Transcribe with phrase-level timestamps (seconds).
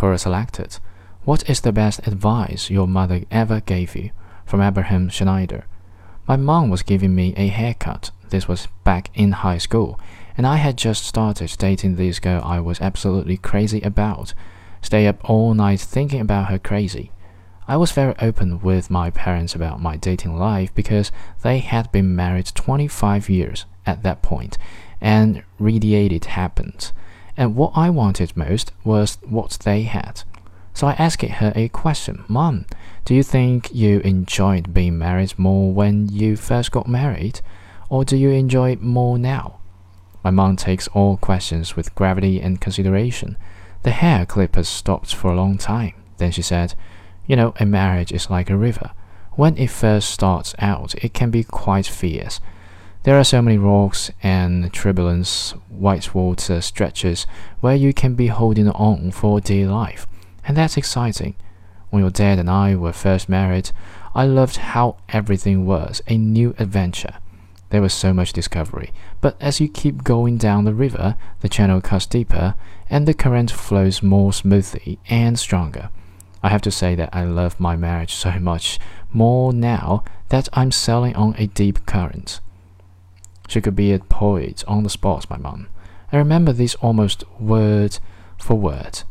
[0.00, 0.78] Quora selected.
[1.24, 4.12] What is the best advice your mother ever gave you?
[4.46, 5.66] From Abraham Schneider.
[6.26, 8.10] My mom was giving me a haircut.
[8.30, 10.00] This was back in high school,
[10.38, 14.32] and I had just started dating this girl I was absolutely crazy about.
[14.80, 17.10] Stay up all night thinking about her crazy.
[17.68, 21.12] I was very open with my parents about my dating life because
[21.42, 24.56] they had been married 25 years at that point,
[24.98, 26.90] and radiated happened.
[27.40, 30.24] And what I wanted most was what they had.
[30.74, 32.66] So I asked her a question Mom,
[33.06, 37.40] do you think you enjoyed being married more when you first got married?
[37.88, 39.58] Or do you enjoy it more now?
[40.22, 43.38] My mom takes all questions with gravity and consideration.
[43.84, 45.94] The hair clippers stopped for a long time.
[46.18, 46.74] Then she said,
[47.26, 48.90] You know, a marriage is like a river.
[49.32, 52.38] When it first starts out, it can be quite fierce.
[53.02, 57.26] There are so many rocks and turbulence, white water stretches
[57.60, 60.06] where you can be holding on for dear life,
[60.46, 61.34] and that's exciting.
[61.88, 63.70] When your dad and I were first married,
[64.14, 67.14] I loved how everything was a new adventure.
[67.70, 71.80] There was so much discovery, but as you keep going down the river, the channel
[71.80, 72.54] cuts deeper
[72.90, 75.88] and the current flows more smoothly and stronger.
[76.42, 78.78] I have to say that I love my marriage so much
[79.10, 82.40] more now that I'm sailing on a deep current.
[83.50, 85.70] She could be a poet on the spot, my mum.
[86.12, 87.98] I remember this almost word
[88.38, 89.02] for word.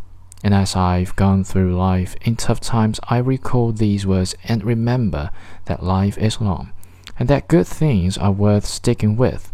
[0.41, 5.31] And as I've gone through life in tough times, I recall these words and remember
[5.65, 6.71] that life is long
[7.19, 9.51] and that good things are worth sticking with.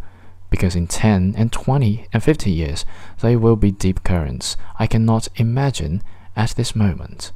[0.51, 2.85] Because in 10 and 20 and 50 years,
[3.21, 6.03] they will be deep currents I cannot imagine
[6.35, 7.31] at this moment.